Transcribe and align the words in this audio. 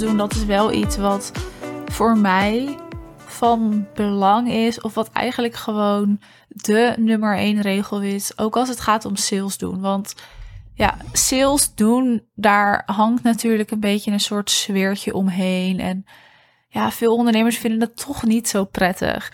doen, 0.00 0.16
dat 0.16 0.34
is 0.34 0.44
wel 0.44 0.72
iets 0.72 0.96
wat 0.96 1.32
voor 1.86 2.18
mij 2.18 2.78
van 3.16 3.86
belang 3.94 4.50
is. 4.52 4.80
Of 4.80 4.94
wat 4.94 5.10
eigenlijk 5.12 5.54
gewoon 5.54 6.20
de 6.48 6.94
nummer 6.96 7.36
één 7.36 7.60
regel 7.60 8.02
is. 8.02 8.38
Ook 8.38 8.56
als 8.56 8.68
het 8.68 8.80
gaat 8.80 9.04
om 9.04 9.16
sales 9.16 9.58
doen. 9.58 9.80
Want 9.80 10.14
ja, 10.74 10.96
sales 11.12 11.74
doen, 11.74 12.22
daar 12.34 12.82
hangt 12.86 13.22
natuurlijk 13.22 13.70
een 13.70 13.80
beetje 13.80 14.10
een 14.10 14.20
soort 14.20 14.50
sfeertje 14.50 15.14
omheen. 15.14 15.80
En 15.80 16.04
ja, 16.68 16.90
veel 16.90 17.14
ondernemers 17.14 17.58
vinden 17.58 17.78
dat 17.78 17.96
toch 17.96 18.24
niet 18.24 18.48
zo 18.48 18.64
prettig. 18.64 19.32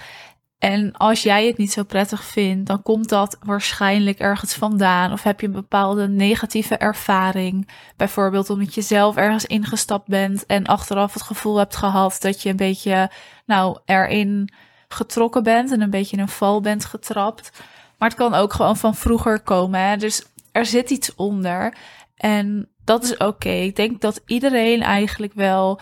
En 0.59 0.93
als 0.93 1.23
jij 1.23 1.47
het 1.47 1.57
niet 1.57 1.73
zo 1.73 1.83
prettig 1.83 2.25
vindt, 2.25 2.67
dan 2.67 2.83
komt 2.83 3.09
dat 3.09 3.39
waarschijnlijk 3.41 4.19
ergens 4.19 4.55
vandaan. 4.55 5.13
Of 5.13 5.23
heb 5.23 5.41
je 5.41 5.47
een 5.47 5.53
bepaalde 5.53 6.09
negatieve 6.09 6.77
ervaring. 6.77 7.69
Bijvoorbeeld 7.97 8.51
omdat 8.51 8.75
je 8.75 8.83
zelf 8.83 9.17
ergens 9.17 9.47
ingestapt 9.47 10.09
bent 10.09 10.47
en 10.47 10.67
achteraf 10.67 11.13
het 11.13 11.23
gevoel 11.23 11.57
hebt 11.57 11.77
gehad 11.77 12.17
dat 12.21 12.43
je 12.43 12.49
een 12.49 12.57
beetje, 12.57 13.11
nou, 13.47 13.79
erin 13.85 14.53
getrokken 14.89 15.43
bent 15.43 15.73
en 15.73 15.81
een 15.81 15.91
beetje 15.91 16.17
in 16.17 16.23
een 16.23 16.29
val 16.29 16.61
bent 16.61 16.85
getrapt. 16.85 17.51
Maar 17.99 18.09
het 18.09 18.19
kan 18.19 18.35
ook 18.35 18.53
gewoon 18.53 18.77
van 18.77 18.95
vroeger 18.95 19.41
komen. 19.41 19.99
Dus 19.99 20.25
er 20.53 20.67
zit 20.67 20.91
iets 20.91 21.15
onder. 21.15 21.77
En 22.17 22.69
dat 22.85 23.05
is 23.05 23.17
oké. 23.17 23.49
Ik 23.49 23.77
denk 23.77 24.01
dat 24.01 24.23
iedereen 24.27 24.83
eigenlijk 24.83 25.33
wel, 25.33 25.81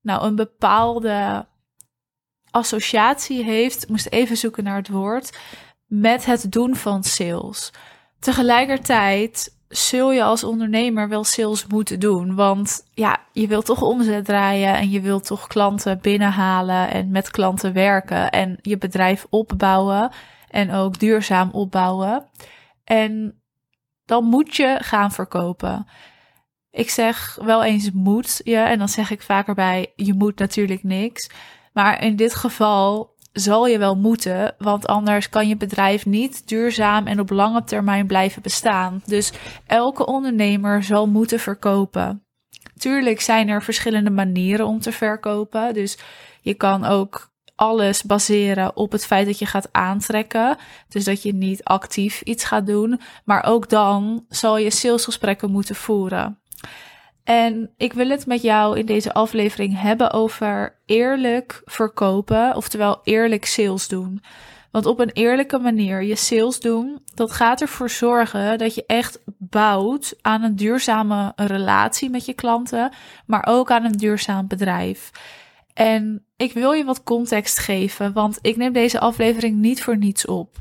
nou, 0.00 0.24
een 0.24 0.36
bepaalde 0.36 1.46
associatie 2.54 3.44
heeft, 3.44 3.88
moest 3.88 4.06
even 4.06 4.36
zoeken 4.36 4.64
naar 4.64 4.76
het 4.76 4.88
woord, 4.88 5.38
met 5.86 6.24
het 6.24 6.52
doen 6.52 6.76
van 6.76 7.04
sales. 7.04 7.72
Tegelijkertijd 8.18 9.56
zul 9.68 10.12
je 10.12 10.22
als 10.22 10.44
ondernemer 10.44 11.08
wel 11.08 11.24
sales 11.24 11.66
moeten 11.66 12.00
doen, 12.00 12.34
want 12.34 12.86
ja, 12.90 13.18
je 13.32 13.46
wilt 13.46 13.64
toch 13.64 13.82
omzet 13.82 14.24
draaien 14.24 14.74
en 14.74 14.90
je 14.90 15.00
wilt 15.00 15.26
toch 15.26 15.46
klanten 15.46 15.98
binnenhalen 16.00 16.90
en 16.90 17.10
met 17.10 17.30
klanten 17.30 17.72
werken 17.72 18.30
en 18.30 18.58
je 18.62 18.78
bedrijf 18.78 19.26
opbouwen 19.30 20.10
en 20.48 20.72
ook 20.72 20.98
duurzaam 20.98 21.50
opbouwen. 21.50 22.26
En 22.84 23.42
dan 24.04 24.24
moet 24.24 24.56
je 24.56 24.78
gaan 24.80 25.12
verkopen. 25.12 25.86
Ik 26.70 26.90
zeg 26.90 27.38
wel 27.42 27.64
eens 27.64 27.90
moet 27.92 28.40
je, 28.44 28.56
en 28.56 28.78
dan 28.78 28.88
zeg 28.88 29.10
ik 29.10 29.22
vaker 29.22 29.54
bij 29.54 29.92
je 29.96 30.14
moet 30.14 30.38
natuurlijk 30.38 30.82
niks. 30.82 31.30
Maar 31.74 32.02
in 32.02 32.16
dit 32.16 32.34
geval 32.34 33.14
zal 33.32 33.66
je 33.66 33.78
wel 33.78 33.96
moeten, 33.96 34.54
want 34.58 34.86
anders 34.86 35.28
kan 35.28 35.48
je 35.48 35.56
bedrijf 35.56 36.06
niet 36.06 36.48
duurzaam 36.48 37.06
en 37.06 37.20
op 37.20 37.30
lange 37.30 37.64
termijn 37.64 38.06
blijven 38.06 38.42
bestaan. 38.42 39.02
Dus 39.06 39.32
elke 39.66 40.06
ondernemer 40.06 40.82
zal 40.82 41.06
moeten 41.06 41.38
verkopen. 41.38 42.26
Tuurlijk 42.78 43.20
zijn 43.20 43.48
er 43.48 43.62
verschillende 43.62 44.10
manieren 44.10 44.66
om 44.66 44.80
te 44.80 44.92
verkopen. 44.92 45.74
Dus 45.74 45.98
je 46.40 46.54
kan 46.54 46.84
ook 46.84 47.32
alles 47.54 48.02
baseren 48.02 48.76
op 48.76 48.92
het 48.92 49.06
feit 49.06 49.26
dat 49.26 49.38
je 49.38 49.46
gaat 49.46 49.68
aantrekken. 49.72 50.56
Dus 50.88 51.04
dat 51.04 51.22
je 51.22 51.34
niet 51.34 51.64
actief 51.64 52.20
iets 52.20 52.44
gaat 52.44 52.66
doen. 52.66 53.00
Maar 53.24 53.44
ook 53.44 53.68
dan 53.68 54.24
zal 54.28 54.58
je 54.58 54.70
salesgesprekken 54.70 55.50
moeten 55.50 55.74
voeren. 55.74 56.38
En 57.24 57.70
ik 57.76 57.92
wil 57.92 58.08
het 58.08 58.26
met 58.26 58.42
jou 58.42 58.78
in 58.78 58.86
deze 58.86 59.14
aflevering 59.14 59.80
hebben 59.80 60.12
over 60.12 60.78
eerlijk 60.86 61.62
verkopen, 61.64 62.56
oftewel 62.56 63.00
eerlijk 63.02 63.44
sales 63.44 63.88
doen. 63.88 64.22
Want 64.70 64.86
op 64.86 64.98
een 64.98 65.10
eerlijke 65.12 65.58
manier 65.58 66.02
je 66.02 66.16
sales 66.16 66.60
doen, 66.60 66.98
dat 67.14 67.32
gaat 67.32 67.60
ervoor 67.60 67.90
zorgen 67.90 68.58
dat 68.58 68.74
je 68.74 68.84
echt 68.86 69.18
bouwt 69.38 70.14
aan 70.20 70.42
een 70.42 70.56
duurzame 70.56 71.32
relatie 71.36 72.10
met 72.10 72.24
je 72.24 72.32
klanten, 72.32 72.92
maar 73.26 73.46
ook 73.46 73.70
aan 73.70 73.84
een 73.84 73.96
duurzaam 73.96 74.46
bedrijf. 74.46 75.10
En 75.72 76.24
ik 76.36 76.52
wil 76.52 76.72
je 76.72 76.84
wat 76.84 77.02
context 77.02 77.58
geven, 77.58 78.12
want 78.12 78.38
ik 78.40 78.56
neem 78.56 78.72
deze 78.72 79.00
aflevering 79.00 79.56
niet 79.56 79.82
voor 79.82 79.96
niets 79.96 80.26
op. 80.26 80.56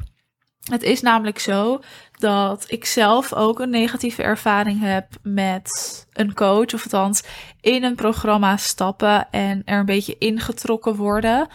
Het 0.64 0.84
is 0.84 1.02
namelijk 1.02 1.40
zo 1.40 1.80
dat 2.24 2.66
ik 2.68 2.86
zelf 2.86 3.34
ook 3.34 3.60
een 3.60 3.70
negatieve 3.70 4.24
ervaring 4.24 4.80
heb 4.80 5.08
met 5.22 5.68
een 6.14 6.34
coach, 6.34 6.74
of 6.74 6.84
althans 6.84 7.24
in 7.62 7.84
een 7.84 7.96
programma 7.96 8.58
stappen 8.58 9.32
en 9.32 9.62
er 9.66 9.80
een 9.80 9.86
beetje 9.86 10.18
ingetrokken 10.18 10.96
worden. 10.96 11.48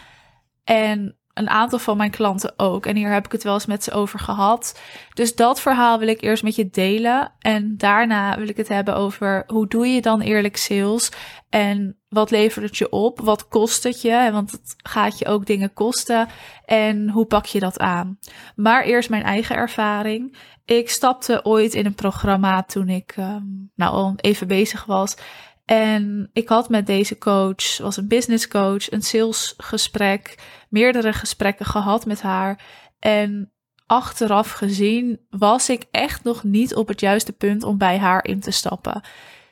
En 0.64 1.18
een 1.34 1.48
aantal 1.48 1.78
van 1.78 1.96
mijn 1.96 2.10
klanten 2.10 2.52
ook. 2.56 2.86
En 2.86 2.96
hier 2.96 3.12
heb 3.12 3.24
ik 3.24 3.32
het 3.32 3.42
wel 3.42 3.54
eens 3.54 3.66
met 3.66 3.84
ze 3.84 3.92
over 3.92 4.18
gehad. 4.18 4.80
Dus 5.14 5.34
dat 5.34 5.60
verhaal 5.60 5.98
wil 5.98 6.08
ik 6.08 6.20
eerst 6.20 6.42
met 6.42 6.56
je 6.56 6.70
delen. 6.70 7.32
En 7.38 7.76
daarna 7.76 8.36
wil 8.36 8.48
ik 8.48 8.56
het 8.56 8.68
hebben 8.68 8.96
over 8.96 9.44
hoe 9.46 9.68
doe 9.68 9.86
je 9.86 10.00
dan 10.00 10.20
eerlijk 10.20 10.56
sales? 10.56 11.10
En 11.48 11.98
wat 12.08 12.30
levert 12.30 12.64
het 12.64 12.76
je 12.76 12.90
op? 12.90 13.20
Wat 13.20 13.48
kost 13.48 13.82
het 13.82 14.02
je? 14.02 14.28
Want 14.32 14.50
het 14.50 14.74
gaat 14.76 15.18
je 15.18 15.26
ook 15.26 15.46
dingen 15.46 15.72
kosten. 15.72 16.28
En 16.64 17.10
hoe 17.10 17.26
pak 17.26 17.46
je 17.46 17.60
dat 17.60 17.78
aan? 17.78 18.18
Maar 18.56 18.84
eerst 18.84 19.10
mijn 19.10 19.22
eigen 19.22 19.56
ervaring. 19.56 20.36
Ik 20.68 20.90
stapte 20.90 21.44
ooit 21.44 21.74
in 21.74 21.86
een 21.86 21.94
programma 21.94 22.62
toen 22.62 22.88
ik 22.88 23.14
um, 23.18 23.70
nou 23.74 23.92
al 23.92 24.12
even 24.16 24.48
bezig 24.48 24.84
was. 24.84 25.16
En 25.64 26.30
ik 26.32 26.48
had 26.48 26.68
met 26.68 26.86
deze 26.86 27.18
coach, 27.18 27.78
was 27.78 27.96
een 27.96 28.08
business 28.08 28.48
coach, 28.48 28.90
een 28.90 29.02
salesgesprek, 29.02 30.38
meerdere 30.68 31.12
gesprekken 31.12 31.66
gehad 31.66 32.06
met 32.06 32.22
haar. 32.22 32.60
En 32.98 33.52
achteraf 33.86 34.50
gezien 34.50 35.20
was 35.30 35.68
ik 35.68 35.84
echt 35.90 36.24
nog 36.24 36.44
niet 36.44 36.74
op 36.74 36.88
het 36.88 37.00
juiste 37.00 37.32
punt 37.32 37.62
om 37.62 37.78
bij 37.78 37.98
haar 37.98 38.24
in 38.24 38.40
te 38.40 38.50
stappen. 38.50 39.00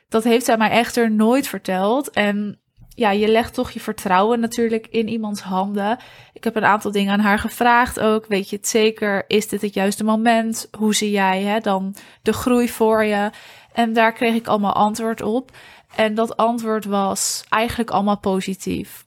Dat 0.09 0.23
heeft 0.23 0.45
zij 0.45 0.57
mij 0.57 0.69
echter 0.69 1.11
nooit 1.11 1.47
verteld. 1.47 2.09
En 2.09 2.59
ja, 2.97 3.11
je 3.11 3.27
legt 3.27 3.53
toch 3.53 3.71
je 3.71 3.79
vertrouwen 3.79 4.39
natuurlijk 4.39 4.87
in 4.87 5.07
iemands 5.07 5.41
handen. 5.41 5.97
Ik 6.33 6.43
heb 6.43 6.55
een 6.55 6.65
aantal 6.65 6.91
dingen 6.91 7.13
aan 7.13 7.19
haar 7.19 7.39
gevraagd 7.39 7.99
ook. 7.99 8.25
Weet 8.27 8.49
je 8.49 8.55
het 8.55 8.67
zeker? 8.67 9.23
Is 9.27 9.47
dit 9.47 9.61
het 9.61 9.73
juiste 9.73 10.03
moment? 10.03 10.67
Hoe 10.77 10.95
zie 10.95 11.11
jij 11.11 11.41
hè, 11.41 11.59
dan 11.59 11.95
de 12.21 12.33
groei 12.33 12.69
voor 12.69 13.03
je? 13.03 13.29
En 13.73 13.93
daar 13.93 14.13
kreeg 14.13 14.33
ik 14.33 14.47
allemaal 14.47 14.73
antwoord 14.73 15.21
op. 15.21 15.51
En 15.95 16.15
dat 16.15 16.37
antwoord 16.37 16.85
was 16.85 17.43
eigenlijk 17.49 17.89
allemaal 17.89 18.19
positief. 18.19 19.05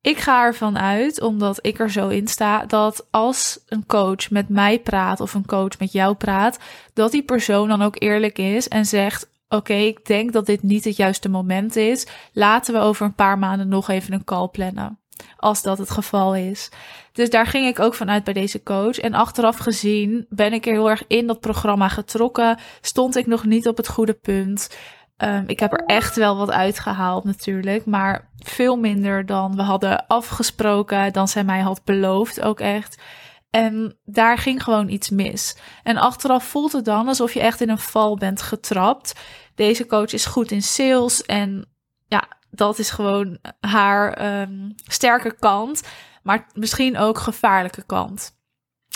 Ik 0.00 0.18
ga 0.18 0.44
ervan 0.44 0.78
uit, 0.78 1.20
omdat 1.20 1.58
ik 1.60 1.78
er 1.78 1.90
zo 1.90 2.08
in 2.08 2.28
sta, 2.28 2.66
dat 2.66 3.06
als 3.10 3.60
een 3.66 3.86
coach 3.86 4.30
met 4.30 4.48
mij 4.48 4.78
praat 4.78 5.20
of 5.20 5.34
een 5.34 5.46
coach 5.46 5.78
met 5.78 5.92
jou 5.92 6.14
praat, 6.14 6.58
dat 6.94 7.10
die 7.10 7.22
persoon 7.22 7.68
dan 7.68 7.82
ook 7.82 8.02
eerlijk 8.02 8.38
is 8.38 8.68
en 8.68 8.84
zegt: 8.86 9.28
Oké, 9.48 9.74
ik 9.74 10.06
denk 10.06 10.32
dat 10.32 10.46
dit 10.46 10.62
niet 10.62 10.84
het 10.84 10.96
juiste 10.96 11.28
moment 11.28 11.76
is. 11.76 12.06
Laten 12.32 12.74
we 12.74 12.80
over 12.80 13.06
een 13.06 13.14
paar 13.14 13.38
maanden 13.38 13.68
nog 13.68 13.88
even 13.88 14.12
een 14.12 14.24
call 14.24 14.48
plannen. 14.48 14.98
Als 15.36 15.62
dat 15.62 15.78
het 15.78 15.90
geval 15.90 16.34
is. 16.34 16.70
Dus 17.12 17.30
daar 17.30 17.46
ging 17.46 17.66
ik 17.66 17.80
ook 17.80 17.94
vanuit 17.94 18.24
bij 18.24 18.32
deze 18.32 18.62
coach. 18.62 18.98
En 18.98 19.14
achteraf 19.14 19.56
gezien 19.56 20.26
ben 20.28 20.52
ik 20.52 20.66
er 20.66 20.72
heel 20.72 20.90
erg 20.90 21.04
in 21.06 21.26
dat 21.26 21.40
programma 21.40 21.88
getrokken. 21.88 22.58
Stond 22.80 23.16
ik 23.16 23.26
nog 23.26 23.44
niet 23.44 23.68
op 23.68 23.76
het 23.76 23.88
goede 23.88 24.14
punt. 24.14 24.76
Um, 25.24 25.44
ik 25.46 25.60
heb 25.60 25.72
er 25.72 25.84
echt 25.86 26.16
wel 26.16 26.36
wat 26.36 26.50
uitgehaald 26.50 27.24
natuurlijk, 27.24 27.86
maar 27.86 28.30
veel 28.38 28.76
minder 28.76 29.26
dan 29.26 29.56
we 29.56 29.62
hadden 29.62 30.06
afgesproken, 30.06 31.12
dan 31.12 31.28
zij 31.28 31.44
mij 31.44 31.60
had 31.60 31.84
beloofd 31.84 32.40
ook 32.40 32.60
echt. 32.60 33.02
En 33.50 33.98
daar 34.04 34.38
ging 34.38 34.62
gewoon 34.62 34.88
iets 34.88 35.10
mis. 35.10 35.56
En 35.82 35.96
achteraf 35.96 36.44
voelt 36.44 36.72
het 36.72 36.84
dan 36.84 37.08
alsof 37.08 37.34
je 37.34 37.40
echt 37.40 37.60
in 37.60 37.68
een 37.68 37.78
val 37.78 38.16
bent 38.16 38.42
getrapt. 38.42 39.12
Deze 39.54 39.86
coach 39.86 40.12
is 40.12 40.26
goed 40.26 40.50
in 40.50 40.62
sales 40.62 41.22
en 41.22 41.68
ja, 42.06 42.28
dat 42.50 42.78
is 42.78 42.90
gewoon 42.90 43.38
haar 43.60 44.40
um, 44.40 44.74
sterke 44.84 45.36
kant, 45.38 45.82
maar 46.22 46.46
misschien 46.52 46.98
ook 46.98 47.18
gevaarlijke 47.18 47.82
kant. 47.86 48.36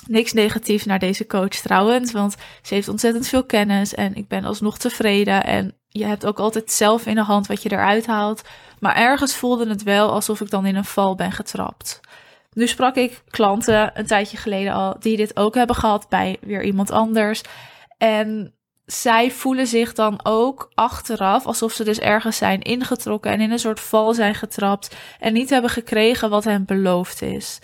Niks 0.07 0.33
negatiefs 0.33 0.85
naar 0.85 0.99
deze 0.99 1.27
coach 1.27 1.49
trouwens, 1.49 2.13
want 2.13 2.37
ze 2.63 2.75
heeft 2.75 2.89
ontzettend 2.89 3.29
veel 3.29 3.45
kennis 3.45 3.95
en 3.95 4.15
ik 4.15 4.29
ben 4.29 4.45
alsnog 4.45 4.79
tevreden. 4.79 5.45
En 5.45 5.77
je 5.89 6.05
hebt 6.05 6.27
ook 6.27 6.39
altijd 6.39 6.71
zelf 6.71 7.07
in 7.07 7.15
de 7.15 7.23
hand 7.23 7.47
wat 7.47 7.63
je 7.63 7.73
eruit 7.73 8.07
haalt. 8.07 8.43
Maar 8.79 8.97
ergens 8.97 9.37
voelde 9.37 9.69
het 9.69 9.83
wel 9.83 10.13
alsof 10.13 10.41
ik 10.41 10.51
dan 10.51 10.67
in 10.67 10.77
een 10.77 10.85
val 10.85 11.15
ben 11.15 11.33
getrapt. 11.33 12.01
Nu 12.53 12.67
sprak 12.67 12.97
ik 12.97 13.23
klanten 13.31 13.91
een 13.95 14.07
tijdje 14.07 14.37
geleden 14.37 14.73
al 14.73 14.97
die 15.01 15.17
dit 15.17 15.37
ook 15.37 15.55
hebben 15.55 15.77
gehad 15.77 16.09
bij 16.09 16.37
weer 16.41 16.63
iemand 16.63 16.91
anders. 16.91 17.41
En 17.99 18.55
zij 18.87 19.31
voelen 19.31 19.67
zich 19.67 19.93
dan 19.93 20.21
ook 20.23 20.71
achteraf 20.75 21.47
alsof 21.47 21.73
ze 21.73 21.85
dus 21.85 21.99
ergens 21.99 22.37
zijn 22.37 22.61
ingetrokken 22.61 23.31
en 23.31 23.41
in 23.41 23.51
een 23.51 23.59
soort 23.59 23.81
val 23.81 24.15
zijn 24.15 24.35
getrapt 24.35 24.97
en 25.19 25.33
niet 25.33 25.51
hebben 25.51 25.71
gekregen 25.71 26.31
wat 26.31 26.45
hen 26.45 26.65
beloofd 26.65 27.23
is. 27.23 27.59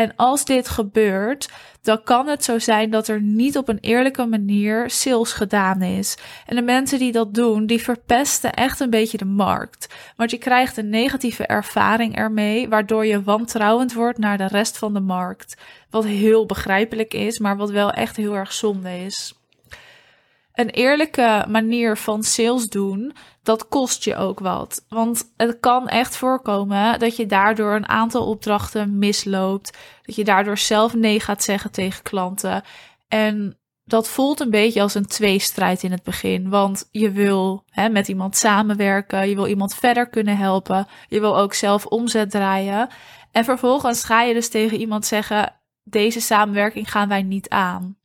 En 0.00 0.12
als 0.16 0.44
dit 0.44 0.68
gebeurt, 0.68 1.50
dan 1.82 2.02
kan 2.02 2.26
het 2.26 2.44
zo 2.44 2.58
zijn 2.58 2.90
dat 2.90 3.08
er 3.08 3.20
niet 3.20 3.56
op 3.56 3.68
een 3.68 3.78
eerlijke 3.80 4.26
manier 4.26 4.90
sales 4.90 5.32
gedaan 5.32 5.82
is. 5.82 6.16
En 6.46 6.56
de 6.56 6.62
mensen 6.62 6.98
die 6.98 7.12
dat 7.12 7.34
doen, 7.34 7.66
die 7.66 7.82
verpesten 7.82 8.52
echt 8.52 8.80
een 8.80 8.90
beetje 8.90 9.18
de 9.18 9.24
markt. 9.24 9.94
Want 10.16 10.30
je 10.30 10.38
krijgt 10.38 10.76
een 10.76 10.88
negatieve 10.88 11.46
ervaring 11.46 12.16
ermee, 12.16 12.68
waardoor 12.68 13.06
je 13.06 13.22
wantrouwend 13.22 13.92
wordt 13.92 14.18
naar 14.18 14.38
de 14.38 14.46
rest 14.46 14.78
van 14.78 14.94
de 14.94 15.00
markt. 15.00 15.56
Wat 15.90 16.04
heel 16.04 16.46
begrijpelijk 16.46 17.14
is, 17.14 17.38
maar 17.38 17.56
wat 17.56 17.70
wel 17.70 17.90
echt 17.90 18.16
heel 18.16 18.34
erg 18.34 18.52
zonde 18.52 19.04
is. 19.04 19.39
Een 20.60 20.70
eerlijke 20.70 21.44
manier 21.48 21.96
van 21.96 22.22
sales 22.22 22.68
doen, 22.68 23.12
dat 23.42 23.68
kost 23.68 24.04
je 24.04 24.16
ook 24.16 24.38
wat. 24.40 24.84
Want 24.88 25.32
het 25.36 25.60
kan 25.60 25.88
echt 25.88 26.16
voorkomen 26.16 26.98
dat 26.98 27.16
je 27.16 27.26
daardoor 27.26 27.74
een 27.74 27.88
aantal 27.88 28.26
opdrachten 28.26 28.98
misloopt. 28.98 29.78
Dat 30.02 30.14
je 30.14 30.24
daardoor 30.24 30.58
zelf 30.58 30.94
nee 30.94 31.20
gaat 31.20 31.42
zeggen 31.42 31.70
tegen 31.70 32.02
klanten. 32.02 32.62
En 33.08 33.58
dat 33.84 34.08
voelt 34.08 34.40
een 34.40 34.50
beetje 34.50 34.82
als 34.82 34.94
een 34.94 35.06
tweestrijd 35.06 35.82
in 35.82 35.90
het 35.90 36.02
begin. 36.02 36.48
Want 36.48 36.88
je 36.90 37.10
wil 37.10 37.64
hè, 37.70 37.88
met 37.88 38.08
iemand 38.08 38.36
samenwerken, 38.36 39.28
je 39.28 39.34
wil 39.34 39.46
iemand 39.46 39.74
verder 39.74 40.08
kunnen 40.08 40.36
helpen, 40.36 40.86
je 41.08 41.20
wil 41.20 41.38
ook 41.38 41.54
zelf 41.54 41.86
omzet 41.86 42.30
draaien. 42.30 42.88
En 43.32 43.44
vervolgens 43.44 44.04
ga 44.04 44.22
je 44.22 44.34
dus 44.34 44.48
tegen 44.48 44.78
iemand 44.78 45.06
zeggen: 45.06 45.54
deze 45.82 46.20
samenwerking 46.20 46.90
gaan 46.90 47.08
wij 47.08 47.22
niet 47.22 47.48
aan. 47.48 47.99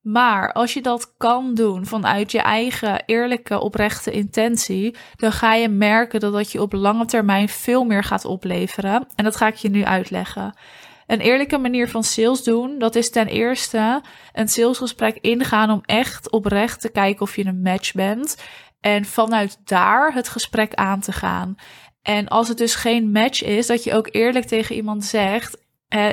Maar 0.00 0.52
als 0.52 0.74
je 0.74 0.82
dat 0.82 1.14
kan 1.16 1.54
doen 1.54 1.86
vanuit 1.86 2.32
je 2.32 2.40
eigen 2.40 3.02
eerlijke, 3.06 3.60
oprechte 3.60 4.10
intentie, 4.10 4.96
dan 5.16 5.32
ga 5.32 5.54
je 5.54 5.68
merken 5.68 6.20
dat 6.20 6.32
dat 6.32 6.52
je 6.52 6.62
op 6.62 6.72
lange 6.72 7.04
termijn 7.04 7.48
veel 7.48 7.84
meer 7.84 8.04
gaat 8.04 8.24
opleveren. 8.24 9.06
En 9.14 9.24
dat 9.24 9.36
ga 9.36 9.46
ik 9.46 9.54
je 9.54 9.70
nu 9.70 9.84
uitleggen. 9.84 10.58
Een 11.06 11.20
eerlijke 11.20 11.58
manier 11.58 11.88
van 11.88 12.04
sales 12.04 12.42
doen, 12.42 12.78
dat 12.78 12.94
is 12.94 13.10
ten 13.10 13.26
eerste 13.26 14.02
een 14.32 14.48
salesgesprek 14.48 15.18
ingaan 15.20 15.70
om 15.70 15.80
echt 15.84 16.30
oprecht 16.30 16.80
te 16.80 16.90
kijken 16.90 17.22
of 17.22 17.36
je 17.36 17.46
een 17.46 17.62
match 17.62 17.92
bent. 17.92 18.36
En 18.80 19.04
vanuit 19.04 19.60
daar 19.64 20.12
het 20.12 20.28
gesprek 20.28 20.74
aan 20.74 21.00
te 21.00 21.12
gaan. 21.12 21.54
En 22.02 22.28
als 22.28 22.48
het 22.48 22.58
dus 22.58 22.74
geen 22.74 23.10
match 23.10 23.42
is, 23.42 23.66
dat 23.66 23.84
je 23.84 23.94
ook 23.94 24.08
eerlijk 24.10 24.44
tegen 24.44 24.74
iemand 24.74 25.04
zegt: 25.04 25.58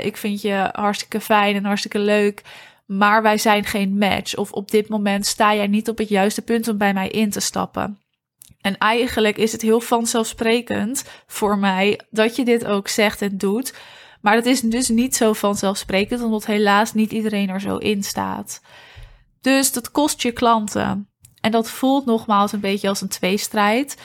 Ik 0.03 0.17
vind 0.17 0.41
je 0.41 0.69
hartstikke 0.71 1.21
fijn 1.21 1.55
en 1.55 1.65
hartstikke 1.65 1.99
leuk 1.99 2.41
maar 2.85 3.21
wij 3.21 3.37
zijn 3.37 3.65
geen 3.65 3.97
match. 3.97 4.35
Of 4.35 4.51
op 4.51 4.71
dit 4.71 4.89
moment 4.89 5.25
sta 5.25 5.55
jij 5.55 5.67
niet 5.67 5.89
op 5.89 5.97
het 5.97 6.09
juiste 6.09 6.41
punt 6.41 6.67
om 6.67 6.77
bij 6.77 6.93
mij 6.93 7.09
in 7.09 7.29
te 7.29 7.39
stappen. 7.39 7.99
En 8.61 8.77
eigenlijk 8.77 9.37
is 9.37 9.51
het 9.51 9.61
heel 9.61 9.79
vanzelfsprekend 9.79 11.03
voor 11.27 11.57
mij 11.57 11.99
dat 12.09 12.35
je 12.35 12.45
dit 12.45 12.65
ook 12.65 12.87
zegt 12.87 13.21
en 13.21 13.37
doet. 13.37 13.73
Maar 14.21 14.35
dat 14.35 14.45
is 14.45 14.61
dus 14.61 14.89
niet 14.89 15.15
zo 15.15 15.33
vanzelfsprekend, 15.33 16.21
omdat 16.21 16.45
helaas 16.45 16.93
niet 16.93 17.11
iedereen 17.11 17.49
er 17.49 17.61
zo 17.61 17.77
in 17.77 18.03
staat. 18.03 18.61
Dus 19.41 19.71
dat 19.71 19.91
kost 19.91 20.21
je 20.21 20.31
klanten. 20.31 21.09
En 21.41 21.51
dat 21.51 21.69
voelt 21.69 22.05
nogmaals 22.05 22.51
een 22.51 22.59
beetje 22.59 22.87
als 22.87 23.01
een 23.01 23.07
tweestrijd. 23.07 24.01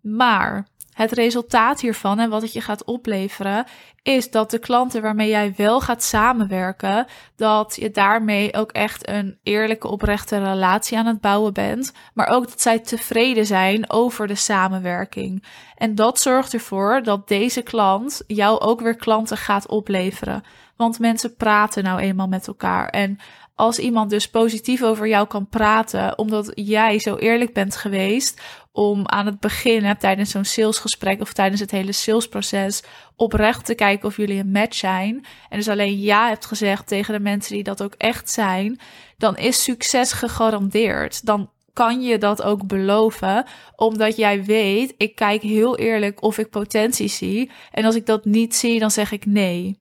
Maar 0.00 0.68
het 0.94 1.12
resultaat 1.12 1.80
hiervan 1.80 2.18
en 2.18 2.30
wat 2.30 2.42
het 2.42 2.52
je 2.52 2.60
gaat 2.60 2.84
opleveren, 2.84 3.64
is 4.02 4.30
dat 4.30 4.50
de 4.50 4.58
klanten 4.58 5.02
waarmee 5.02 5.28
jij 5.28 5.54
wel 5.56 5.80
gaat 5.80 6.02
samenwerken, 6.02 7.06
dat 7.36 7.76
je 7.80 7.90
daarmee 7.90 8.54
ook 8.54 8.72
echt 8.72 9.08
een 9.08 9.38
eerlijke, 9.42 9.88
oprechte 9.88 10.38
relatie 10.38 10.98
aan 10.98 11.06
het 11.06 11.20
bouwen 11.20 11.52
bent, 11.52 11.92
maar 12.14 12.26
ook 12.26 12.48
dat 12.48 12.60
zij 12.60 12.78
tevreden 12.78 13.46
zijn 13.46 13.90
over 13.90 14.26
de 14.26 14.34
samenwerking. 14.34 15.44
En 15.76 15.94
dat 15.94 16.20
zorgt 16.20 16.52
ervoor 16.52 17.02
dat 17.02 17.28
deze 17.28 17.62
klant 17.62 18.22
jou 18.26 18.60
ook 18.60 18.80
weer 18.80 18.96
klanten 18.96 19.36
gaat 19.36 19.68
opleveren. 19.68 20.42
Want 20.76 20.98
mensen 20.98 21.36
praten 21.36 21.84
nou 21.84 22.00
eenmaal 22.00 22.28
met 22.28 22.46
elkaar. 22.46 22.88
En 22.88 23.18
als 23.54 23.78
iemand 23.78 24.10
dus 24.10 24.30
positief 24.30 24.82
over 24.82 25.08
jou 25.08 25.26
kan 25.26 25.48
praten, 25.48 26.18
omdat 26.18 26.52
jij 26.54 26.98
zo 26.98 27.16
eerlijk 27.16 27.52
bent 27.52 27.76
geweest 27.76 28.42
om 28.76 29.08
aan 29.08 29.26
het 29.26 29.40
begin, 29.40 29.96
tijdens 29.98 30.30
zo'n 30.30 30.44
salesgesprek 30.44 31.20
of 31.20 31.32
tijdens 31.32 31.60
het 31.60 31.70
hele 31.70 31.92
salesproces, 31.92 32.82
oprecht 33.16 33.64
te 33.64 33.74
kijken 33.74 34.08
of 34.08 34.16
jullie 34.16 34.38
een 34.38 34.50
match 34.50 34.76
zijn. 34.76 35.24
En 35.48 35.58
dus 35.58 35.68
alleen 35.68 36.00
ja 36.00 36.28
hebt 36.28 36.46
gezegd 36.46 36.86
tegen 36.86 37.14
de 37.14 37.20
mensen 37.20 37.54
die 37.54 37.62
dat 37.62 37.82
ook 37.82 37.94
echt 37.98 38.30
zijn, 38.30 38.80
dan 39.18 39.36
is 39.36 39.62
succes 39.62 40.12
gegarandeerd. 40.12 41.26
Dan 41.26 41.50
kan 41.72 42.02
je 42.02 42.18
dat 42.18 42.42
ook 42.42 42.66
beloven, 42.66 43.44
omdat 43.76 44.16
jij 44.16 44.44
weet, 44.44 44.94
ik 44.96 45.14
kijk 45.14 45.42
heel 45.42 45.78
eerlijk 45.78 46.22
of 46.22 46.38
ik 46.38 46.50
potentie 46.50 47.08
zie. 47.08 47.50
En 47.70 47.84
als 47.84 47.94
ik 47.94 48.06
dat 48.06 48.24
niet 48.24 48.54
zie, 48.54 48.78
dan 48.78 48.90
zeg 48.90 49.12
ik 49.12 49.26
nee. 49.26 49.78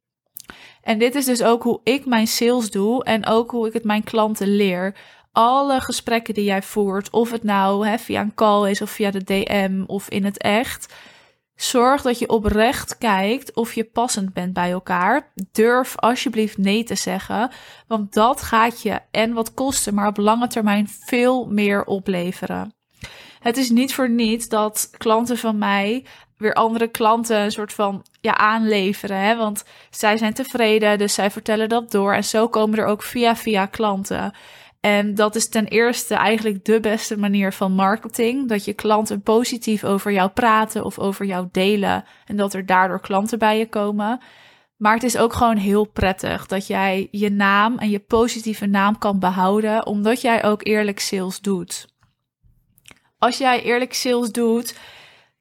En 0.82 1.00
dit 1.00 1.16
is 1.16 1.26
dus 1.26 1.44
ook 1.44 1.64
hoe 1.64 1.80
ik 1.84 2.06
mijn 2.06 2.28
sales 2.28 2.72
doe 2.72 3.04
en 3.04 3.26
ook 3.26 3.52
hoe 3.52 3.68
ik 3.68 3.74
het 3.74 3.84
mijn 3.84 4.04
klanten 4.04 4.56
leer. 4.56 4.96
Alle 5.34 5.82
gesprekken 5.82 6.34
die 6.34 6.44
jij 6.44 6.62
voert, 6.62 7.10
of 7.10 7.32
het 7.32 7.44
nou 7.44 7.88
hè, 7.88 7.98
via 7.98 8.22
een 8.22 8.34
call 8.34 8.70
is 8.70 8.82
of 8.82 8.90
via 8.90 9.12
de 9.12 9.24
DM 9.24 9.84
of 9.88 10.10
in 10.10 10.26
het 10.26 10.38
echt, 10.38 10.94
zorg 11.56 12.02
dat 12.02 12.20
je 12.20 12.30
oprecht 12.30 12.98
kijkt 12.98 13.54
of 13.54 13.74
je 13.74 13.84
passend 13.84 14.34
bent 14.34 14.54
bij 14.54 14.72
elkaar. 14.72 15.32
Durf 15.52 15.98
alsjeblieft 15.98 16.58
nee 16.58 16.84
te 16.84 16.96
zeggen, 16.96 17.52
want 17.88 18.14
dat 18.14 18.42
gaat 18.42 18.82
je 18.82 19.00
en 19.12 19.34
wat 19.34 19.54
kosten, 19.54 19.94
maar 19.94 20.08
op 20.08 20.18
lange 20.18 20.48
termijn 20.48 20.88
veel 20.90 21.46
meer 21.46 21.84
opleveren. 21.86 22.74
Het 23.40 23.58
is 23.58 23.70
niet 23.70 23.94
voor 23.94 24.10
niets 24.10 24.48
dat 24.48 24.90
klanten 24.98 25.38
van 25.38 25.58
mij 25.58 26.06
weer 26.38 26.54
andere 26.54 26.88
klanten 26.88 27.40
een 27.40 27.52
soort 27.52 27.74
van 27.74 28.06
ja, 28.22 28.38
aanleveren. 28.38 29.18
Hè? 29.18 29.36
Want 29.36 29.64
zij 29.90 30.18
zijn 30.18 30.34
tevreden, 30.34 30.98
dus 30.98 31.14
zij 31.14 31.32
vertellen 31.32 31.70
dat 31.70 31.92
door. 31.92 32.14
En 32.14 32.24
zo 32.24 32.48
komen 32.48 32.80
er 32.80 32.86
ook 32.86 33.04
via 33.04 33.36
via 33.36 33.66
klanten. 33.66 34.34
En 34.84 35.16
dat 35.16 35.36
is 35.36 35.50
ten 35.50 35.66
eerste 35.66 36.16
eigenlijk 36.16 36.66
de 36.66 36.80
beste 36.80 37.18
manier 37.18 37.54
van 37.54 37.72
marketing. 37.72 38.50
Dat 38.50 38.66
je 38.66 38.74
klanten 38.74 39.22
positief 39.22 39.84
over 39.84 40.12
jou 40.12 40.30
praten 40.30 40.86
of 40.86 41.00
over 41.00 41.26
jou 41.26 41.48
delen. 41.52 42.04
En 42.26 42.36
dat 42.36 42.54
er 42.54 42.66
daardoor 42.66 43.00
klanten 43.00 43.40
bij 43.40 43.58
je 43.58 43.70
komen. 43.70 44.20
Maar 44.78 44.94
het 44.94 45.04
is 45.04 45.18
ook 45.18 45.34
gewoon 45.34 45.58
heel 45.58 45.86
prettig 45.86 46.46
dat 46.46 46.68
jij 46.68 47.08
je 47.12 47.30
naam 47.30 47.78
en 47.78 47.90
je 47.90 48.00
positieve 48.00 48.66
naam 48.66 48.98
kan 48.98 49.20
behouden, 49.20 49.86
omdat 49.86 50.22
jij 50.22 50.44
ook 50.44 50.66
eerlijk 50.66 51.00
sales 51.00 51.40
doet. 51.40 51.88
Als 53.18 53.38
jij 53.38 53.64
eerlijk 53.64 53.94
sales 53.94 54.32
doet, 54.32 54.80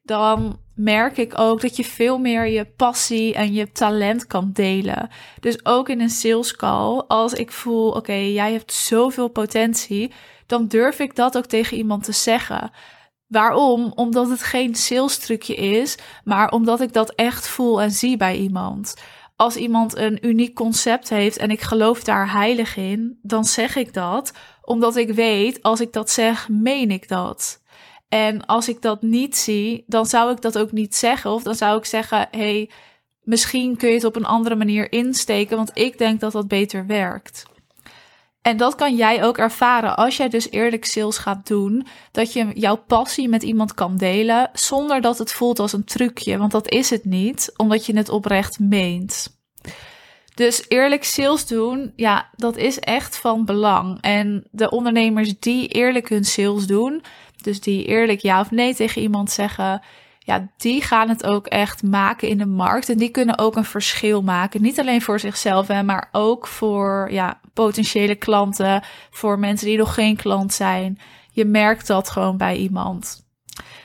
dan 0.03 0.59
merk 0.75 1.17
ik 1.17 1.39
ook 1.39 1.61
dat 1.61 1.77
je 1.77 1.85
veel 1.85 2.19
meer 2.19 2.47
je 2.47 2.65
passie 2.65 3.35
en 3.35 3.53
je 3.53 3.73
talent 3.73 4.27
kan 4.27 4.51
delen. 4.53 5.09
Dus 5.41 5.65
ook 5.65 5.89
in 5.89 6.01
een 6.01 6.11
sales 6.11 6.57
call, 6.57 7.05
als 7.09 7.33
ik 7.33 7.53
voel, 7.53 7.91
oké, 7.91 8.13
jij 8.13 8.53
hebt 8.53 8.73
zoveel 8.73 9.29
potentie, 9.29 10.13
dan 10.47 10.69
durf 10.69 10.99
ik 10.99 11.17
dat 11.17 11.37
ook 11.37 11.47
tegen 11.47 11.77
iemand 11.77 12.05
te 12.05 12.13
zeggen. 12.13 12.71
Waarom? 13.27 13.93
Omdat 13.95 14.29
het 14.29 14.43
geen 14.43 14.75
sales 14.75 15.19
trucje 15.19 15.55
is, 15.55 15.99
maar 16.25 16.51
omdat 16.51 16.81
ik 16.81 16.93
dat 16.93 17.15
echt 17.15 17.49
voel 17.49 17.81
en 17.83 17.91
zie 17.91 18.17
bij 18.17 18.37
iemand. 18.37 18.95
Als 19.37 19.57
iemand 19.57 19.97
een 19.97 20.27
uniek 20.27 20.55
concept 20.55 21.09
heeft 21.09 21.37
en 21.37 21.51
ik 21.51 21.61
geloof 21.61 22.05
daar 22.05 22.33
heilig 22.33 22.77
in, 22.77 23.19
dan 23.23 23.45
zeg 23.45 23.77
ik 23.77 23.95
dat, 23.95 24.33
omdat 24.63 24.97
ik 24.97 25.13
weet, 25.13 25.63
als 25.63 25.81
ik 25.81 25.93
dat 25.93 26.11
zeg, 26.11 26.49
meen 26.49 26.91
ik 26.91 27.09
dat. 27.09 27.62
En 28.13 28.47
als 28.47 28.69
ik 28.69 28.83
dat 28.83 29.03
niet 29.03 29.37
zie, 29.37 29.85
dan 29.87 30.07
zou 30.07 30.33
ik 30.33 30.41
dat 30.41 30.59
ook 30.59 30.73
niet 30.73 30.95
zeggen. 30.95 31.31
Of 31.31 31.43
dan 31.43 31.55
zou 31.55 31.79
ik 31.79 31.85
zeggen: 31.85 32.29
hey, 32.31 32.71
misschien 33.23 33.77
kun 33.77 33.89
je 33.89 33.95
het 33.95 34.05
op 34.05 34.17
een 34.17 34.25
andere 34.25 34.55
manier 34.55 34.93
insteken, 34.93 35.57
want 35.57 35.71
ik 35.75 35.99
denk 35.99 36.21
dat 36.21 36.33
dat 36.33 36.49
beter 36.49 36.87
werkt. 36.87 37.43
En 38.43 38.57
dat 38.57 38.75
kan 38.75 38.97
jij 38.97 39.25
ook 39.25 39.39
ervaren 39.39 39.97
als 39.97 40.17
jij 40.17 40.29
dus 40.29 40.51
eerlijk 40.51 40.85
sales 40.85 41.19
gaat 41.19 41.47
doen. 41.47 41.87
Dat 42.11 42.33
je 42.33 42.51
jouw 42.55 42.77
passie 42.77 43.29
met 43.29 43.43
iemand 43.43 43.75
kan 43.75 43.97
delen 43.97 44.51
zonder 44.53 45.01
dat 45.01 45.19
het 45.19 45.33
voelt 45.33 45.59
als 45.59 45.73
een 45.73 45.85
trucje. 45.85 46.39
Want 46.39 46.53
dat 46.53 46.71
is 46.71 46.91
het 46.91 47.05
niet, 47.05 47.53
omdat 47.57 47.87
je 47.87 47.97
het 47.97 48.09
oprecht 48.09 48.59
meent. 48.59 49.41
Dus 50.35 50.65
eerlijk 50.69 51.05
sales 51.05 51.47
doen, 51.47 51.93
ja, 51.97 52.31
dat 52.37 52.57
is 52.57 52.79
echt 52.79 53.17
van 53.17 53.45
belang. 53.45 53.99
En 54.01 54.49
de 54.51 54.71
ondernemers 54.71 55.39
die 55.39 55.69
eerlijk 55.69 56.09
hun 56.09 56.25
sales 56.25 56.67
doen, 56.67 57.03
dus 57.43 57.61
die 57.61 57.85
eerlijk 57.85 58.21
ja 58.21 58.41
of 58.41 58.51
nee 58.51 58.75
tegen 58.75 59.03
iemand 59.03 59.31
zeggen, 59.31 59.83
ja, 60.19 60.49
die 60.57 60.83
gaan 60.83 61.09
het 61.09 61.25
ook 61.25 61.47
echt 61.47 61.83
maken 61.83 62.29
in 62.29 62.39
de 62.39 62.47
markt. 62.47 62.89
En 62.89 62.99
die 62.99 63.09
kunnen 63.09 63.39
ook 63.39 63.57
een 63.57 63.65
verschil 63.65 64.23
maken. 64.23 64.63
Niet 64.63 64.81
alleen 64.81 65.03
voor 65.03 65.21
zichzelf, 65.21 65.67
hè, 65.67 65.83
maar 65.83 66.09
ook 66.13 66.47
voor 66.47 67.09
ja, 67.11 67.41
potentiële 67.53 68.15
klanten, 68.15 68.83
voor 69.11 69.39
mensen 69.39 69.67
die 69.67 69.79
nog 69.79 69.95
geen 69.95 70.17
klant 70.17 70.53
zijn. 70.53 70.99
Je 71.31 71.45
merkt 71.45 71.87
dat 71.87 72.11
gewoon 72.11 72.37
bij 72.37 72.57
iemand. 72.57 73.27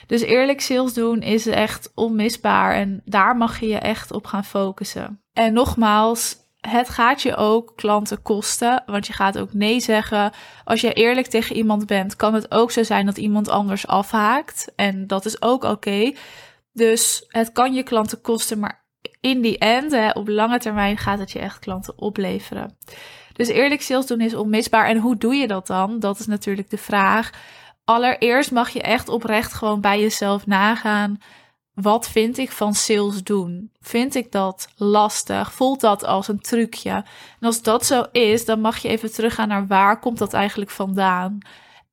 Dus 0.08 0.22
eerlijk 0.22 0.62
sales 0.62 0.94
doen 0.94 1.22
is 1.22 1.48
echt 1.48 1.92
onmisbaar 1.96 2.74
en 2.74 3.02
daar 3.06 3.38
mag 3.38 3.60
je 3.60 3.68
je 3.68 3.78
echt 3.78 4.12
op 4.12 4.26
gaan 4.26 4.46
focussen. 4.46 5.22
En 5.34 5.54
nogmaals, 5.54 6.36
het 6.70 6.90
gaat 6.90 7.22
je 7.22 7.36
ook 7.36 7.74
klanten 7.76 8.22
kosten, 8.22 8.84
want 8.86 9.08
je 9.08 9.14
gaat 9.14 9.38
ook 9.38 9.54
nee 9.54 9.80
zeggen. 9.80 10.32
Als 10.64 10.82
je 10.82 10.94
eerlijk 10.94 11.28
tegen 11.28 11.56
iemand 11.56 11.86
bent, 11.86 12.16
kan 12.16 12.34
het 12.34 12.52
ook 12.52 12.72
zo 12.72 12.84
zijn 12.84 13.06
dat 13.06 13.18
iemand 13.18 13.50
anders 13.50 13.88
afhaakt. 13.88 14.72
En 14.76 15.08
dat 15.08 15.26
is 15.26 15.42
ook 15.42 15.64
oké. 15.64 16.14
Dus 16.74 17.26
het 17.28 17.52
kan 17.52 17.74
je 17.74 17.84
klanten 17.84 18.22
kosten, 18.22 18.60
maar 18.60 18.86
in 19.22 19.42
die 19.42 19.58
end, 19.58 19.92
hè, 19.92 20.10
op 20.10 20.28
lange 20.28 20.60
termijn, 20.60 20.98
gaat 20.98 21.20
het 21.20 21.32
je 21.32 21.40
echt 21.40 21.60
klanten 21.60 21.98
opleveren. 21.98 22.78
Dus 23.34 23.48
eerlijk 23.48 23.82
sales 23.82 24.06
doen 24.06 24.22
is 24.22 24.36
onmisbaar. 24.36 24.86
En 24.86 24.98
hoe 24.98 25.18
doe 25.18 25.36
je 25.36 25.48
dat 25.48 25.68
dan? 25.68 26.00
Dat 26.00 26.20
is 26.20 26.26
natuurlijk 26.26 26.70
de 26.70 26.78
vraag. 26.78 27.30
Allereerst 27.84 28.52
mag 28.52 28.70
je 28.70 28.82
echt 28.82 29.10
oprecht 29.10 29.54
gewoon 29.54 29.82
bij 29.82 30.00
jezelf 30.00 30.48
nagaan 30.48 31.20
wat 31.81 32.10
vind 32.10 32.38
ik 32.38 32.51
van 32.51 32.74
sales 32.74 33.24
doen? 33.24 33.72
Vind 33.79 34.15
ik 34.15 34.31
dat 34.31 34.67
lastig? 34.75 35.53
Voelt 35.53 35.81
dat 35.81 36.03
als 36.05 36.27
een 36.27 36.39
trucje? 36.39 36.89
En 37.39 37.48
als 37.48 37.62
dat 37.62 37.86
zo 37.86 38.05
is, 38.12 38.46
dan 38.46 38.62
mag 38.62 38.77
je 38.77 38.88
even 38.88 39.13
teruggaan 39.13 39.48
naar 39.48 39.67
waar 39.67 40.00
komt 40.00 40.17
dat 40.17 40.34
eigenlijk 40.34 40.72
vandaan? 40.72 41.38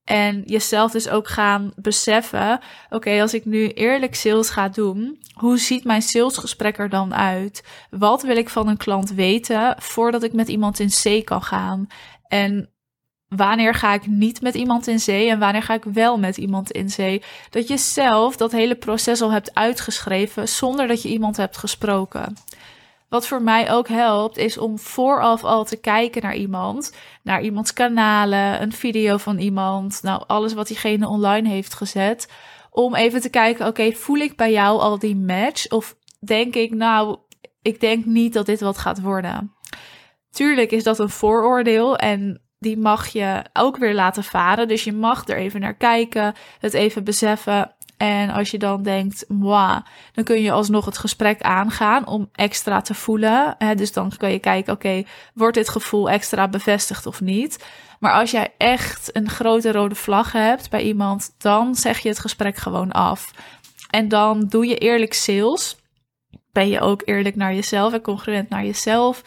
En 0.04 0.42
jezelf 0.44 0.92
dus 0.92 1.08
ook 1.08 1.28
gaan 1.28 1.72
beseffen: 1.76 2.60
oké, 2.90 3.20
als 3.20 3.34
ik 3.34 3.44
nu 3.44 3.68
eerlijk 3.68 4.14
sales 4.14 4.50
ga 4.50 4.68
doen, 4.68 5.20
hoe 5.34 5.58
ziet 5.58 5.84
mijn 5.84 6.02
salesgesprek 6.02 6.78
er 6.78 6.88
dan 6.88 7.14
uit? 7.14 7.64
Wat 7.90 8.22
wil 8.22 8.36
ik 8.36 8.48
van 8.48 8.68
een 8.68 8.76
klant 8.76 9.10
weten 9.10 9.76
voordat 9.78 10.22
ik 10.22 10.32
met 10.32 10.48
iemand 10.48 10.78
in 10.78 10.90
zee 10.90 11.22
kan 11.22 11.42
gaan? 11.42 11.86
En 12.28 12.74
wanneer 13.36 13.74
ga 13.74 13.94
ik 13.94 14.06
niet 14.06 14.40
met 14.40 14.54
iemand 14.54 14.86
in 14.86 15.00
zee 15.00 15.30
en 15.30 15.38
wanneer 15.38 15.62
ga 15.62 15.74
ik 15.74 15.84
wel 15.84 16.18
met 16.18 16.36
iemand 16.36 16.70
in 16.70 16.90
zee? 16.90 17.22
Dat 17.50 17.68
je 17.68 17.76
zelf 17.76 18.36
dat 18.36 18.52
hele 18.52 18.74
proces 18.74 19.20
al 19.20 19.32
hebt 19.32 19.54
uitgeschreven 19.54 20.48
zonder 20.48 20.86
dat 20.86 21.02
je 21.02 21.08
iemand 21.08 21.36
hebt 21.36 21.56
gesproken. 21.56 22.36
Wat 23.08 23.26
voor 23.26 23.42
mij 23.42 23.72
ook 23.72 23.88
helpt, 23.88 24.36
is 24.36 24.58
om 24.58 24.78
vooraf 24.78 25.44
al 25.44 25.64
te 25.64 25.76
kijken 25.76 26.22
naar 26.22 26.34
iemand, 26.34 26.94
naar 27.22 27.42
iemands 27.42 27.72
kanalen, 27.72 28.62
een 28.62 28.72
video 28.72 29.16
van 29.16 29.38
iemand, 29.38 30.00
nou 30.02 30.22
alles 30.26 30.52
wat 30.52 30.66
diegene 30.66 31.08
online 31.08 31.48
heeft 31.48 31.74
gezet, 31.74 32.32
om 32.70 32.94
even 32.94 33.20
te 33.20 33.30
kijken, 33.30 33.66
oké, 33.66 33.92
voel 33.92 34.16
ik 34.16 34.36
bij 34.36 34.52
jou 34.52 34.80
al 34.80 34.98
die 34.98 35.16
match 35.16 35.68
of 35.68 35.96
denk 36.20 36.54
ik, 36.54 36.74
nou, 36.74 37.18
ik 37.62 37.80
denk 37.80 38.04
niet 38.04 38.32
dat 38.32 38.46
dit 38.46 38.60
wat 38.60 38.78
gaat 38.78 39.00
worden. 39.00 39.54
Tuurlijk 40.30 40.70
is 40.70 40.82
dat 40.82 40.98
een 40.98 41.10
vooroordeel 41.10 41.96
en 41.96 42.43
die 42.58 42.78
mag 42.78 43.08
je 43.08 43.44
ook 43.52 43.76
weer 43.76 43.94
laten 43.94 44.25
varen. 44.25 44.68
Dus 44.68 44.84
je 44.84 44.92
mag 44.92 45.28
er 45.28 45.37
even 45.37 45.61
naar 45.61 45.75
kijken, 45.75 46.34
het 46.58 46.75
even 46.75 47.04
beseffen. 47.04 47.75
En 47.96 48.30
als 48.30 48.50
je 48.50 48.58
dan 48.58 48.82
denkt, 48.82 49.25
moi, 49.28 49.80
dan 50.12 50.25
kun 50.25 50.42
je 50.42 50.52
alsnog 50.52 50.84
het 50.84 50.99
gesprek 50.99 51.42
aangaan 51.42 52.06
om 52.06 52.28
extra 52.32 52.80
te 52.80 52.94
voelen. 52.94 53.56
Dus 53.76 53.92
dan 53.92 54.12
kun 54.16 54.30
je 54.30 54.38
kijken, 54.38 54.73
oké, 54.73 55.02
wordt 55.34 55.56
dit 55.56 55.68
gevoel 55.68 56.11
extra 56.11 56.49
bevestigd 56.49 57.06
of 57.06 57.20
niet? 57.20 57.64
Maar 58.00 58.12
als 58.12 58.30
jij 58.30 58.54
echt 58.58 59.16
een 59.16 59.28
grote 59.30 59.73
rode 59.73 59.94
vlag 59.94 60.32
hebt 60.32 60.70
bij 60.70 60.82
iemand, 60.82 61.34
dan 61.38 61.75
zeg 61.75 61.99
je 61.99 62.08
het 62.08 62.18
gesprek 62.18 62.56
gewoon 62.56 62.92
af. 62.92 63.30
En 63.90 64.08
dan 64.08 64.46
doe 64.49 64.66
je 64.66 64.78
eerlijk 64.78 65.14
sales. 65.14 65.76
Ben 66.52 66.68
je 66.68 66.80
ook 66.80 67.02
eerlijk 67.04 67.37
naar 67.37 67.54
jezelf 67.54 67.92
en 67.92 68.00
congruent 68.00 68.49
naar 68.49 68.64
jezelf. 68.64 69.23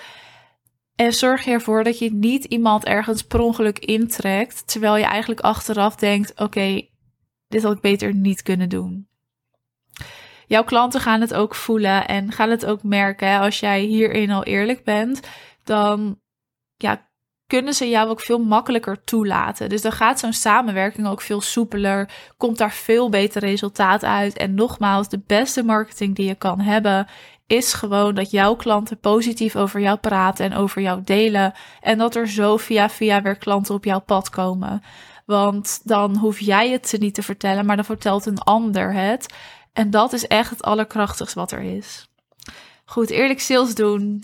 En 0.98 1.14
zorg 1.14 1.48
ervoor 1.48 1.84
dat 1.84 2.00
je 2.00 2.14
niet 2.14 2.44
iemand 2.44 2.86
ergens 2.86 3.24
per 3.24 3.40
ongeluk 3.40 3.80
intrekt, 3.80 4.68
terwijl 4.68 4.98
je 4.98 5.04
eigenlijk 5.04 5.40
achteraf 5.40 5.96
denkt: 5.96 6.40
oké, 6.40 6.88
dit 7.48 7.64
had 7.64 7.76
ik 7.76 7.82
beter 7.82 8.14
niet 8.16 8.42
kunnen 8.42 8.70
doen. 8.70 9.08
Jouw 10.48 10.64
klanten 10.64 11.02
gaan 11.02 11.22
het 11.22 11.34
ook 11.34 11.56
voelen 11.56 12.08
en 12.08 12.32
gaan 12.32 12.50
het 12.50 12.66
ook 12.66 12.84
merken. 12.84 13.40
Als 13.40 13.60
jij 13.60 13.82
hierin 13.82 14.32
al 14.32 14.44
eerlijk 14.44 14.84
bent, 14.84 15.20
dan 15.64 16.20
ja, 16.76 17.10
kunnen 17.48 17.74
ze 17.74 17.90
jou 17.90 18.10
ook 18.10 18.22
veel 18.22 18.40
makkelijker 18.40 19.04
toelaten. 19.04 19.70
Dus 19.70 19.82
dan 19.82 19.92
gaat 19.92 20.20
zo'n 20.20 20.34
samenwerking 20.34 21.08
ook 21.08 21.22
veel 21.22 21.42
soepeler, 21.42 22.10
komt 22.38 22.58
daar 22.58 22.72
veel 22.72 23.10
beter 23.10 23.42
resultaat 23.42 24.04
uit. 24.04 24.38
En 24.38 24.54
nogmaals, 24.54 25.10
de 25.10 25.22
beste 25.28 25.64
marketing 25.64 26.16
die 26.16 26.28
je 26.28 26.36
kan 26.36 26.60
hebben 26.60 27.08
is 27.48 27.74
gewoon 27.74 28.16
dat 28.16 28.32
jouw 28.32 28.56
klanten 28.56 29.00
positief 29.00 29.56
over 29.56 29.80
jou 29.80 29.98
praten 29.98 30.46
en 30.46 30.58
over 30.58 30.82
jou 30.82 31.02
delen. 31.04 31.54
En 31.82 31.98
dat 31.98 32.16
er 32.16 32.30
zo 32.30 32.58
via 32.58 32.90
via 32.90 33.22
weer 33.22 33.38
klanten 33.38 33.76
op 33.76 33.84
jouw 33.84 34.00
pad 34.00 34.30
komen. 34.30 34.84
Want 35.26 35.80
dan 35.84 36.18
hoef 36.18 36.40
jij 36.40 36.70
het 36.70 36.96
niet 37.00 37.14
te 37.14 37.24
vertellen, 37.24 37.66
maar 37.66 37.76
dan 37.76 37.86
vertelt 37.86 38.26
een 38.26 38.40
ander 38.40 38.94
het. 38.94 39.34
En 39.74 39.92
dat 39.92 40.14
is 40.14 40.28
echt 40.28 40.50
het 40.50 40.64
allerkrachtigst 40.64 41.34
wat 41.34 41.52
er 41.52 41.62
is. 41.62 42.08
Goed, 42.86 43.10
eerlijk 43.10 43.40
sales 43.40 43.76
doen. 43.76 44.24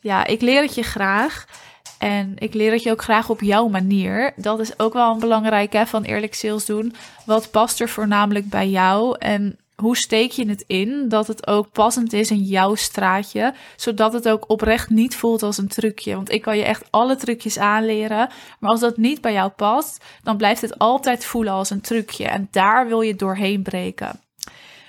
Ja, 0.00 0.26
ik 0.26 0.40
leer 0.40 0.62
het 0.62 0.74
je 0.74 0.82
graag. 0.82 1.46
En 1.98 2.34
ik 2.38 2.54
leer 2.54 2.72
het 2.72 2.82
je 2.82 2.90
ook 2.90 3.02
graag 3.02 3.30
op 3.30 3.40
jouw 3.40 3.68
manier. 3.68 4.32
Dat 4.36 4.60
is 4.60 4.78
ook 4.78 4.92
wel 4.92 5.12
een 5.12 5.20
belangrijk 5.20 5.72
hè, 5.72 5.86
van 5.86 6.02
eerlijk 6.02 6.34
sales 6.34 6.64
doen. 6.64 6.94
Wat 7.24 7.50
past 7.50 7.80
er 7.80 7.88
voornamelijk 7.88 8.48
bij 8.48 8.68
jou? 8.68 9.16
En 9.18 9.58
hoe 9.76 9.96
steek 9.96 10.30
je 10.30 10.48
het 10.48 10.64
in 10.66 11.08
dat 11.08 11.26
het 11.26 11.46
ook 11.46 11.72
passend 11.72 12.12
is 12.12 12.30
in 12.30 12.42
jouw 12.42 12.74
straatje, 12.74 13.54
zodat 13.76 14.12
het 14.12 14.28
ook 14.28 14.50
oprecht 14.50 14.90
niet 14.90 15.16
voelt 15.16 15.42
als 15.42 15.58
een 15.58 15.68
trucje. 15.68 16.14
Want 16.14 16.30
ik 16.30 16.42
kan 16.42 16.56
je 16.56 16.64
echt 16.64 16.84
alle 16.90 17.16
trucjes 17.16 17.58
aanleren, 17.58 18.28
maar 18.58 18.70
als 18.70 18.80
dat 18.80 18.96
niet 18.96 19.20
bij 19.20 19.32
jou 19.32 19.50
past, 19.50 20.04
dan 20.22 20.36
blijft 20.36 20.60
het 20.60 20.78
altijd 20.78 21.24
voelen 21.24 21.52
als 21.52 21.70
een 21.70 21.80
trucje 21.80 22.24
en 22.24 22.48
daar 22.50 22.86
wil 22.86 23.00
je 23.00 23.14
doorheen 23.14 23.62
breken. 23.62 24.20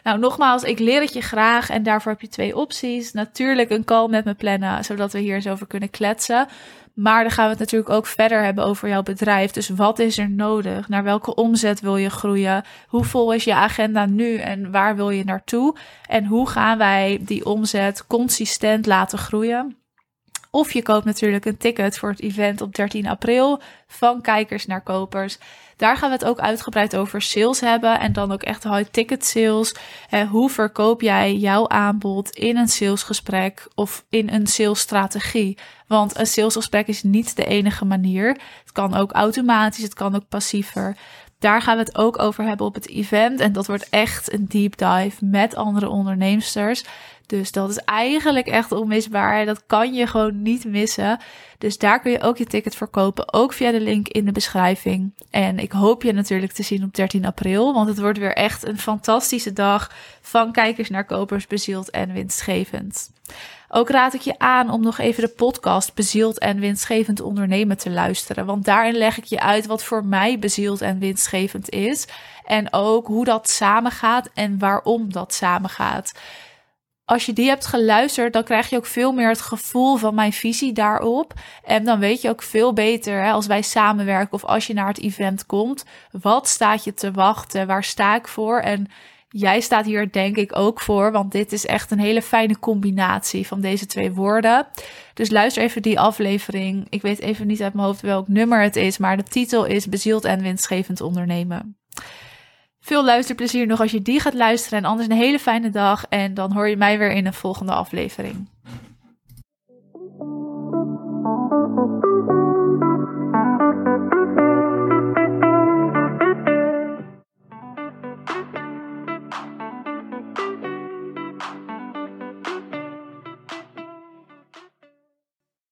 Nou, 0.03 0.19
nogmaals, 0.19 0.63
ik 0.63 0.79
leer 0.79 1.01
het 1.01 1.13
je 1.13 1.21
graag 1.21 1.69
en 1.69 1.83
daarvoor 1.83 2.11
heb 2.11 2.21
je 2.21 2.27
twee 2.27 2.55
opties. 2.55 3.13
Natuurlijk 3.13 3.69
een 3.69 3.83
call 3.83 4.07
met 4.07 4.25
me 4.25 4.33
plannen, 4.33 4.83
zodat 4.83 5.13
we 5.13 5.19
hier 5.19 5.35
eens 5.35 5.47
over 5.47 5.67
kunnen 5.67 5.89
kletsen. 5.89 6.47
Maar 6.97 7.23
dan 7.23 7.31
gaan 7.31 7.43
we 7.43 7.49
het 7.49 7.59
natuurlijk 7.59 7.89
ook 7.89 8.05
verder 8.05 8.43
hebben 8.43 8.63
over 8.63 8.89
jouw 8.89 9.03
bedrijf. 9.03 9.51
Dus 9.51 9.69
wat 9.69 9.99
is 9.99 10.17
er 10.17 10.29
nodig? 10.29 10.89
Naar 10.89 11.03
welke 11.03 11.35
omzet 11.35 11.79
wil 11.79 11.97
je 11.97 12.09
groeien? 12.09 12.63
Hoe 12.87 13.03
vol 13.03 13.33
is 13.33 13.43
je 13.43 13.55
agenda 13.55 14.05
nu 14.05 14.35
en 14.37 14.71
waar 14.71 14.95
wil 14.95 15.09
je 15.09 15.23
naartoe? 15.23 15.75
En 16.07 16.25
hoe 16.25 16.49
gaan 16.49 16.77
wij 16.77 17.19
die 17.21 17.45
omzet 17.45 18.07
consistent 18.07 18.85
laten 18.85 19.17
groeien? 19.17 19.77
Of 20.51 20.73
je 20.73 20.83
koopt 20.83 21.05
natuurlijk 21.05 21.45
een 21.45 21.57
ticket 21.57 21.97
voor 21.97 22.09
het 22.09 22.21
event 22.21 22.61
op 22.61 22.75
13 22.75 23.07
april 23.07 23.61
van 23.87 24.21
kijkers 24.21 24.65
naar 24.65 24.81
kopers. 24.81 25.37
Daar 25.77 25.97
gaan 25.97 26.09
we 26.09 26.15
het 26.15 26.25
ook 26.25 26.39
uitgebreid 26.39 26.95
over 26.95 27.21
sales 27.21 27.59
hebben. 27.59 27.99
En 27.99 28.13
dan 28.13 28.31
ook 28.31 28.43
echt 28.43 28.63
high 28.63 28.89
ticket 28.91 29.25
sales. 29.25 29.75
Eh, 30.09 30.29
hoe 30.29 30.49
verkoop 30.49 31.01
jij 31.01 31.35
jouw 31.35 31.67
aanbod 31.67 32.29
in 32.29 32.57
een 32.57 32.67
salesgesprek 32.67 33.67
of 33.75 34.05
in 34.09 34.29
een 34.29 34.47
salesstrategie? 34.47 35.57
Want 35.87 36.19
een 36.19 36.27
salesgesprek 36.27 36.87
is 36.87 37.03
niet 37.03 37.35
de 37.35 37.45
enige 37.45 37.85
manier. 37.85 38.27
Het 38.61 38.71
kan 38.71 38.95
ook 38.95 39.11
automatisch, 39.11 39.83
het 39.83 39.93
kan 39.93 40.15
ook 40.15 40.27
passiever. 40.29 40.97
Daar 41.39 41.61
gaan 41.61 41.77
we 41.77 41.83
het 41.83 41.97
ook 41.97 42.19
over 42.19 42.43
hebben 42.43 42.65
op 42.65 42.73
het 42.73 42.87
event. 42.89 43.39
En 43.39 43.53
dat 43.53 43.67
wordt 43.67 43.89
echt 43.89 44.33
een 44.33 44.45
deep 44.47 44.77
dive 44.77 45.25
met 45.25 45.55
andere 45.55 45.89
onderneemsters. 45.89 46.83
Dus 47.25 47.51
dat 47.51 47.69
is 47.69 47.77
eigenlijk 47.77 48.47
echt 48.47 48.71
onmisbaar. 48.71 49.45
Dat 49.45 49.63
kan 49.67 49.93
je 49.93 50.07
gewoon 50.07 50.41
niet 50.41 50.65
missen. 50.65 51.19
Dus 51.57 51.77
daar 51.77 52.01
kun 52.01 52.11
je 52.11 52.21
ook 52.21 52.37
je 52.37 52.45
ticket 52.45 52.75
voor 52.75 52.87
kopen. 52.87 53.33
Ook 53.33 53.53
via 53.53 53.71
de 53.71 53.79
link 53.79 54.07
in 54.07 54.25
de 54.25 54.31
beschrijving. 54.31 55.13
En 55.29 55.59
ik 55.59 55.71
hoop 55.71 56.03
je 56.03 56.13
natuurlijk 56.13 56.51
te 56.51 56.63
zien 56.63 56.83
op 56.83 56.93
13 56.93 57.25
april. 57.25 57.73
Want 57.73 57.87
het 57.87 57.99
wordt 57.99 58.19
weer 58.19 58.35
echt 58.35 58.67
een 58.67 58.79
fantastische 58.79 59.53
dag. 59.53 59.91
Van 60.21 60.51
kijkers 60.51 60.89
naar 60.89 61.05
kopers, 61.05 61.47
bezield 61.47 61.89
en 61.89 62.13
winstgevend. 62.13 63.09
Ook 63.69 63.89
raad 63.89 64.13
ik 64.13 64.21
je 64.21 64.39
aan 64.39 64.69
om 64.69 64.81
nog 64.81 64.97
even 64.97 65.23
de 65.23 65.29
podcast 65.29 65.93
Bezield 65.93 66.39
en 66.39 66.59
Winstgevend 66.59 67.21
Ondernemen 67.21 67.77
te 67.77 67.89
luisteren. 67.89 68.45
Want 68.45 68.65
daarin 68.65 68.95
leg 68.95 69.17
ik 69.17 69.23
je 69.23 69.39
uit 69.39 69.65
wat 69.65 69.83
voor 69.83 70.05
mij 70.05 70.39
bezield 70.39 70.81
en 70.81 70.99
winstgevend 70.99 71.69
is. 71.69 72.07
En 72.45 72.73
ook 72.73 73.07
hoe 73.07 73.25
dat 73.25 73.49
samengaat 73.49 74.29
en 74.33 74.59
waarom 74.59 75.11
dat 75.11 75.33
samengaat 75.33 76.13
als 77.07 77.25
je 77.25 77.33
die 77.33 77.47
hebt 77.47 77.65
geluisterd, 77.65 78.33
dan 78.33 78.43
krijg 78.43 78.69
je 78.69 78.77
ook 78.77 78.85
veel 78.85 79.11
meer 79.11 79.29
het 79.29 79.41
gevoel 79.41 79.95
van 79.95 80.15
mijn 80.15 80.33
visie 80.33 80.73
daarop. 80.73 81.33
En 81.63 81.83
dan 81.83 81.99
weet 81.99 82.21
je 82.21 82.29
ook 82.29 82.41
veel 82.41 82.73
beter 82.73 83.23
hè, 83.23 83.31
als 83.31 83.47
wij 83.47 83.61
samenwerken 83.61 84.33
of 84.33 84.45
als 84.45 84.67
je 84.67 84.73
naar 84.73 84.87
het 84.87 84.99
event 84.99 85.45
komt. 85.45 85.85
Wat 86.11 86.47
staat 86.47 86.83
je 86.83 86.93
te 86.93 87.11
wachten? 87.11 87.67
Waar 87.67 87.83
sta 87.83 88.15
ik 88.15 88.27
voor? 88.27 88.59
En 88.59 88.87
jij 89.29 89.59
staat 89.59 89.85
hier 89.85 90.11
denk 90.11 90.37
ik 90.37 90.55
ook 90.55 90.79
voor, 90.79 91.11
want 91.11 91.31
dit 91.31 91.51
is 91.51 91.65
echt 91.65 91.91
een 91.91 91.99
hele 91.99 92.21
fijne 92.21 92.59
combinatie 92.59 93.47
van 93.47 93.61
deze 93.61 93.85
twee 93.85 94.11
woorden. 94.11 94.67
Dus 95.13 95.29
luister 95.29 95.63
even 95.63 95.81
die 95.81 95.99
aflevering. 95.99 96.87
Ik 96.89 97.01
weet 97.01 97.19
even 97.19 97.47
niet 97.47 97.61
uit 97.61 97.73
mijn 97.73 97.87
hoofd 97.87 98.01
welk 98.01 98.27
nummer 98.27 98.61
het 98.61 98.75
is, 98.75 98.97
maar 98.97 99.17
de 99.17 99.23
titel 99.23 99.65
is 99.65 99.87
Bezield 99.87 100.25
en 100.25 100.41
winstgevend 100.41 101.01
ondernemen. 101.01 101.77
Veel 102.87 103.05
luisterplezier 103.05 103.67
nog 103.67 103.79
als 103.79 103.91
je 103.91 104.01
die 104.01 104.19
gaat 104.19 104.33
luisteren. 104.33 104.79
En 104.79 104.85
anders 104.85 105.07
een 105.07 105.15
hele 105.15 105.39
fijne 105.39 105.69
dag. 105.69 106.05
En 106.09 106.33
dan 106.33 106.53
hoor 106.53 106.69
je 106.69 106.77
mij 106.77 106.97
weer 106.97 107.11
in 107.11 107.25
een 107.25 107.33
volgende 107.33 107.71
aflevering. 107.73 108.49